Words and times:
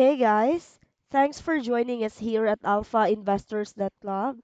Hey 0.00 0.16
guys, 0.16 0.78
thanks 1.10 1.42
for 1.42 1.60
joining 1.60 2.02
us 2.04 2.16
here 2.16 2.46
at 2.46 2.64
Alpha 2.64 3.10
Investors 3.10 3.74
Club, 4.00 4.38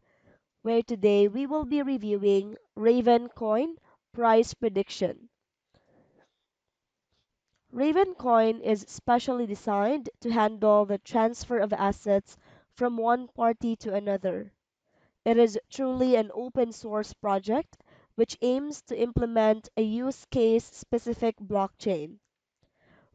where 0.61 0.83
today 0.83 1.29
we 1.29 1.47
will 1.47 1.65
be 1.65 1.81
reviewing 1.81 2.59
Raven 2.75 3.31
Coin 3.31 3.77
price 4.13 4.53
prediction. 4.53 5.31
Raven 7.73 8.13
Coin 8.17 8.61
is 8.61 8.85
specially 8.87 9.47
designed 9.47 10.11
to 10.21 10.31
handle 10.31 10.85
the 10.85 10.99
transfer 10.99 11.57
of 11.57 11.73
assets 11.73 12.37
from 12.75 12.99
one 12.99 13.27
party 13.29 13.77
to 13.77 13.95
another. 13.95 14.53
It 15.25 15.39
is 15.39 15.59
truly 15.71 16.17
an 16.17 16.31
open 16.35 16.71
source 16.71 17.15
project 17.15 17.79
which 18.15 18.37
aims 18.43 18.83
to 18.89 19.01
implement 19.01 19.71
a 19.79 19.83
use 19.83 20.27
case 20.27 20.67
specific 20.67 21.39
blockchain. 21.39 22.19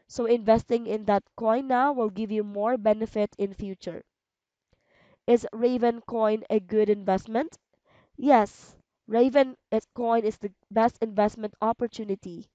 So 0.07 0.25
investing 0.25 0.87
in 0.87 1.05
that 1.05 1.23
coin 1.35 1.67
now 1.67 1.93
will 1.93 2.09
give 2.11 2.31
you 2.31 2.43
more 2.43 2.77
benefit 2.77 3.35
in 3.37 3.53
future. 3.53 4.03
Is 5.27 5.47
Raven 5.53 6.01
coin 6.01 6.43
a 6.49 6.59
good 6.59 6.89
investment? 6.89 7.57
Yes, 8.17 8.77
Raven 9.09 9.57
coin 9.95 10.23
is 10.23 10.37
the 10.37 10.53
best 10.69 10.99
investment 11.01 11.55
opportunity. 11.63 12.47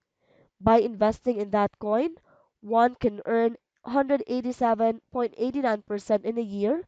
By 0.61 0.79
investing 0.79 1.39
in 1.39 1.51
that 1.51 1.77
coin, 1.81 2.15
one 2.61 2.95
can 2.95 3.21
earn 3.27 3.57
187.89% 3.85 6.25
in 6.25 6.39
a 6.39 6.41
year 6.41 6.87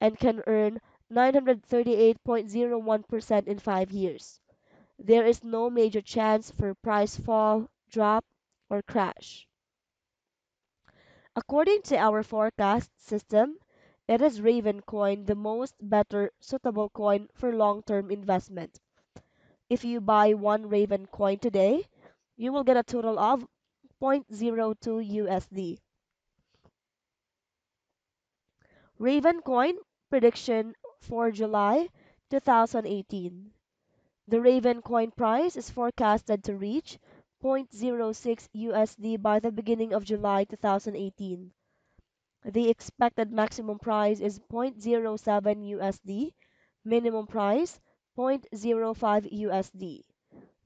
and 0.00 0.16
can 0.18 0.42
earn 0.46 0.80
938.01% 1.12 3.46
in 3.48 3.58
5 3.58 3.90
years. 3.90 4.40
There 4.98 5.26
is 5.26 5.42
no 5.42 5.68
major 5.68 6.00
chance 6.00 6.52
for 6.52 6.76
price 6.76 7.16
fall, 7.16 7.68
drop, 7.90 8.24
or 8.70 8.82
crash. 8.82 9.48
According 11.34 11.82
to 11.82 11.96
our 11.96 12.22
forecast 12.22 12.92
system, 13.00 13.58
it 14.06 14.22
is 14.22 14.40
Raven 14.40 14.80
coin 14.82 15.24
the 15.24 15.34
most 15.34 15.74
better 15.80 16.30
suitable 16.38 16.90
coin 16.90 17.26
for 17.34 17.52
long-term 17.52 18.12
investment. 18.12 18.78
If 19.68 19.84
you 19.84 20.00
buy 20.00 20.34
one 20.34 20.68
Raven 20.68 21.06
coin 21.06 21.38
today, 21.38 21.84
you 22.36 22.52
will 22.52 22.64
get 22.64 22.76
a 22.76 22.82
total 22.82 23.18
of 23.18 23.46
0.02 24.00 24.78
USD. 24.78 25.78
Raven 28.98 29.42
coin 29.42 29.74
prediction 30.10 30.74
for 31.00 31.30
July 31.30 31.88
2018. 32.30 33.52
The 34.26 34.40
Raven 34.40 34.82
coin 34.82 35.10
price 35.10 35.56
is 35.56 35.70
forecasted 35.70 36.42
to 36.44 36.56
reach 36.56 36.98
0.06 37.42 38.48
USD 38.54 39.22
by 39.22 39.38
the 39.38 39.52
beginning 39.52 39.92
of 39.92 40.04
July 40.04 40.44
2018. 40.44 41.52
The 42.44 42.68
expected 42.70 43.32
maximum 43.32 43.78
price 43.78 44.20
is 44.20 44.38
0.07 44.38 45.20
USD, 45.76 46.32
minimum 46.84 47.26
price 47.26 47.78
0.05 48.18 49.32
USD. 49.32 50.02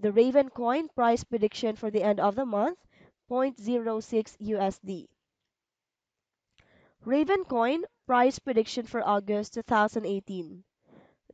The 0.00 0.10
Raven 0.10 0.48
coin 0.48 0.88
price 0.88 1.22
prediction 1.22 1.76
for 1.76 1.90
the 1.90 2.02
end 2.02 2.18
of 2.18 2.34
the 2.34 2.46
month 2.46 2.78
0.06 3.30 4.38
USD. 4.40 5.06
Raven 7.04 7.44
coin 7.44 7.84
price 8.06 8.38
prediction 8.38 8.86
for 8.86 9.06
August 9.06 9.52
2018. 9.52 10.64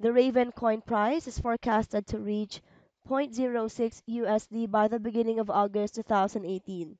The 0.00 0.12
Raven 0.12 0.50
coin 0.50 0.80
price 0.80 1.28
is 1.28 1.38
forecasted 1.38 2.08
to 2.08 2.18
reach 2.18 2.62
0.06 3.08 4.02
USD 4.08 4.68
by 4.72 4.88
the 4.88 4.98
beginning 4.98 5.38
of 5.38 5.48
August 5.48 5.94
2018. 5.94 6.98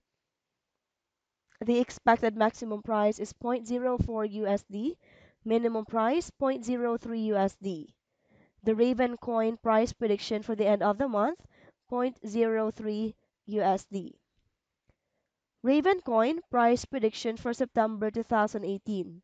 The 1.60 1.78
expected 1.80 2.36
maximum 2.36 2.82
price 2.82 3.18
is 3.18 3.32
0.04 3.32 3.98
USD, 4.32 4.96
minimum 5.44 5.86
price 5.86 6.30
0.03 6.40 6.98
USD. 7.30 7.94
The 8.64 8.74
Raven 8.74 9.16
coin 9.18 9.56
price 9.56 9.92
prediction 9.92 10.42
for 10.42 10.56
the 10.56 10.66
end 10.66 10.82
of 10.82 10.98
the 10.98 11.06
month 11.06 11.46
0.03 11.92 13.14
USD. 13.48 14.14
Raven 15.62 16.00
coin 16.00 16.40
price 16.50 16.84
prediction 16.84 17.36
for 17.36 17.54
September 17.54 18.10
2018. 18.10 19.22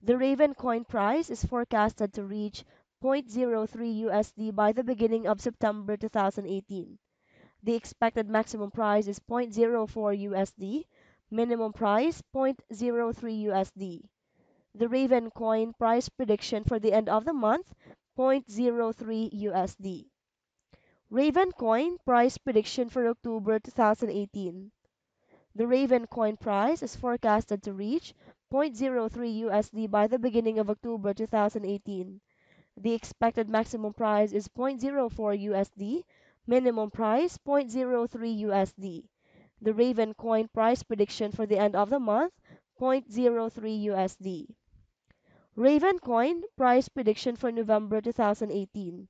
The 0.00 0.16
Raven 0.16 0.54
coin 0.54 0.84
price 0.86 1.28
is 1.28 1.44
forecasted 1.44 2.14
to 2.14 2.24
reach 2.24 2.64
0.03 3.02 4.04
USD 4.04 4.54
by 4.54 4.72
the 4.72 4.82
beginning 4.82 5.26
of 5.26 5.42
September 5.42 5.98
2018. 5.98 6.98
The 7.62 7.74
expected 7.74 8.30
maximum 8.30 8.70
price 8.70 9.06
is 9.06 9.20
0.04 9.20 9.86
USD, 10.30 10.84
minimum 11.30 11.74
price 11.74 12.22
0.03 12.34 12.56
USD. 13.48 14.08
The 14.74 14.88
Raven 14.88 15.30
coin 15.30 15.74
price 15.74 16.08
prediction 16.08 16.64
for 16.64 16.78
the 16.78 16.94
end 16.94 17.10
of 17.10 17.26
the 17.26 17.34
month 17.34 17.74
0.03 18.18 19.30
USD. 19.32 20.06
Raven 21.10 21.52
coin 21.52 21.98
price 22.04 22.38
prediction 22.38 22.88
for 22.88 23.06
October 23.08 23.58
2018. 23.60 24.72
The 25.54 25.66
Raven 25.66 26.06
coin 26.06 26.36
price 26.36 26.82
is 26.82 26.96
forecasted 26.96 27.62
to 27.62 27.72
reach 27.72 28.14
0.03 28.52 29.42
USD 29.42 29.90
by 29.90 30.06
the 30.06 30.18
beginning 30.18 30.58
of 30.58 30.70
October 30.70 31.14
2018. 31.14 32.20
The 32.76 32.92
expected 32.92 33.48
maximum 33.48 33.92
price 33.92 34.32
is 34.32 34.48
0.04 34.48 35.10
USD, 35.44 36.02
minimum 36.46 36.90
price 36.90 37.38
0.03 37.38 38.42
USD. 38.42 39.04
The 39.60 39.74
Raven 39.74 40.14
coin 40.14 40.48
price 40.48 40.82
prediction 40.82 41.32
for 41.32 41.46
the 41.46 41.58
end 41.58 41.76
of 41.76 41.90
the 41.90 42.00
month 42.00 42.32
0.03 42.80 43.84
USD. 43.86 44.46
Raven 45.54 45.98
coin 45.98 46.44
price 46.56 46.88
prediction 46.88 47.36
for 47.36 47.52
November 47.52 48.00
2018. 48.00 49.06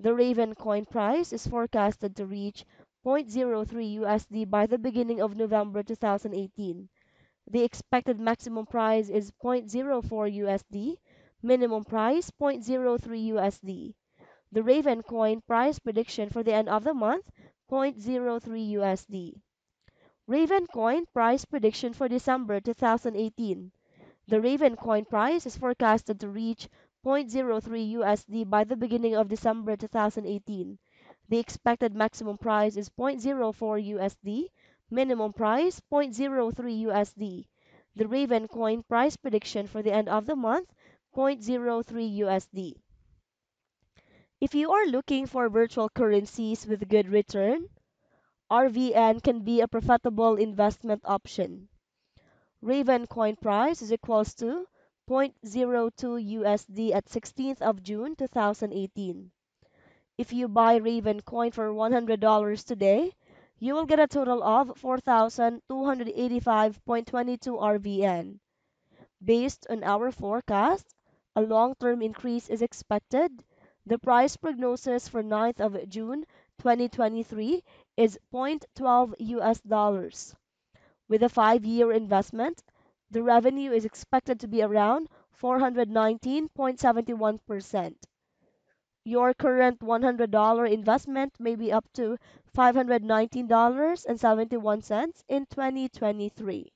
The 0.00 0.14
Raven 0.14 0.54
coin 0.54 0.86
price 0.86 1.30
is 1.30 1.46
forecasted 1.46 2.16
to 2.16 2.24
reach 2.24 2.64
0.03 3.04 3.98
USD 3.98 4.48
by 4.48 4.64
the 4.64 4.78
beginning 4.78 5.20
of 5.20 5.36
November 5.36 5.82
2018. 5.82 6.88
The 7.46 7.62
expected 7.62 8.18
maximum 8.18 8.64
price 8.64 9.10
is 9.10 9.30
0.04 9.32 10.02
USD, 10.08 10.96
minimum 11.42 11.84
price 11.84 12.30
0.03 12.30 13.28
USD. 13.34 13.94
The 14.52 14.62
Raven 14.62 15.02
coin 15.02 15.42
price 15.42 15.78
prediction 15.78 16.30
for 16.30 16.42
the 16.42 16.54
end 16.54 16.70
of 16.70 16.84
the 16.84 16.94
month 16.94 17.30
0.03 17.70 18.40
USD. 18.72 19.34
Raven 20.26 20.66
coin 20.66 21.04
price 21.12 21.44
prediction 21.44 21.92
for 21.92 22.08
December 22.08 22.58
2018. 22.58 23.70
The 24.26 24.40
Raven 24.40 24.76
coin 24.76 25.04
price 25.04 25.44
is 25.44 25.58
forecasted 25.58 26.18
to 26.20 26.28
reach 26.28 26.68
0.03 27.04 27.92
USD 27.92 28.48
by 28.48 28.64
the 28.64 28.74
beginning 28.76 29.14
of 29.14 29.28
December 29.28 29.76
2018. 29.76 30.78
The 31.28 31.38
expected 31.38 31.94
maximum 31.94 32.38
price 32.38 32.76
is 32.78 32.88
0.04 32.88 33.52
USD, 33.54 34.46
minimum 34.88 35.34
price 35.34 35.80
0.03 35.92 36.54
USD. 36.84 37.46
The 37.96 38.08
Raven 38.08 38.48
coin 38.48 38.82
price 38.82 39.16
prediction 39.16 39.66
for 39.66 39.82
the 39.82 39.92
end 39.92 40.08
of 40.08 40.24
the 40.24 40.36
month 40.36 40.72
0.03 41.14 42.18
USD. 42.20 42.76
If 44.40 44.54
you 44.54 44.70
are 44.72 44.86
looking 44.86 45.26
for 45.26 45.50
virtual 45.50 45.90
currencies 45.90 46.66
with 46.66 46.88
good 46.88 47.08
return, 47.08 47.68
RVN 48.50 49.22
can 49.22 49.44
be 49.44 49.60
a 49.60 49.68
profitable 49.68 50.36
investment 50.36 51.02
option. 51.04 51.68
Raven 52.64 53.06
coin 53.06 53.36
price 53.36 53.82
is 53.82 53.92
equals 53.92 54.32
to 54.36 54.66
0.02 55.06 56.40
USD 56.40 56.94
at 56.94 57.04
16th 57.04 57.60
of 57.60 57.82
June 57.82 58.16
2018. 58.16 59.30
If 60.16 60.32
you 60.32 60.48
buy 60.48 60.76
Raven 60.76 61.20
coin 61.20 61.50
for 61.50 61.74
$100 61.74 62.64
today, 62.64 63.12
you 63.58 63.74
will 63.74 63.84
get 63.84 64.00
a 64.00 64.06
total 64.06 64.42
of 64.42 64.80
4,285.22 64.80 67.60
RVN. 67.60 68.38
Based 69.22 69.66
on 69.68 69.84
our 69.84 70.10
forecast, 70.10 70.94
a 71.36 71.42
long-term 71.42 72.00
increase 72.00 72.48
is 72.48 72.62
expected. 72.62 73.44
The 73.84 73.98
price 73.98 74.38
prognosis 74.38 75.06
for 75.06 75.22
9th 75.22 75.60
of 75.60 75.86
June 75.90 76.24
2023 76.60 77.62
is 77.98 78.18
0.12 78.32 79.14
US 79.18 79.60
dollars. 79.60 80.34
With 81.08 81.22
a 81.22 81.28
5-year 81.28 81.92
investment, 81.92 82.62
the 83.10 83.22
revenue 83.22 83.72
is 83.72 83.84
expected 83.84 84.40
to 84.40 84.48
be 84.48 84.62
around 84.62 85.10
419.71%. 85.40 87.94
Your 89.04 89.34
current 89.34 89.80
$100 89.80 90.72
investment 90.72 91.34
may 91.38 91.56
be 91.56 91.70
up 91.70 91.84
to 91.92 92.16
$519.71 92.56 95.22
in 95.28 95.44
2023. 95.46 96.72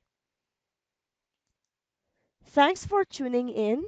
Thanks 2.44 2.84
for 2.84 3.04
tuning 3.04 3.48
in 3.48 3.86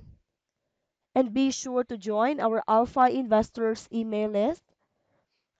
and 1.14 1.34
be 1.34 1.50
sure 1.50 1.84
to 1.84 1.98
join 1.98 2.40
our 2.40 2.64
Alpha 2.66 3.10
Investors 3.10 3.86
email 3.92 4.30
list, 4.30 4.62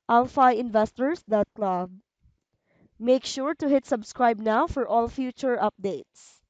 alphainvestors.club. 0.09 1.91
Make 3.01 3.25
sure 3.25 3.55
to 3.57 3.69
hit 3.69 3.85
subscribe 3.85 4.39
now 4.39 4.69
for 4.69 4.87
all 4.87 5.09
future 5.09 5.57
updates. 5.57 6.41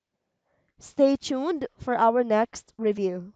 Stay 0.78 1.16
tuned 1.16 1.66
for 1.78 1.96
our 1.96 2.22
next 2.22 2.74
review. 2.76 3.32